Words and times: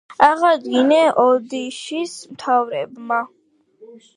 აღადგინეს 0.27 1.19
ოდიშის 1.25 2.17
მთავრებმა. 2.33 3.21